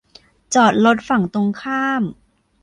[0.55, 2.03] จอดรถฝั่งตรงข้าม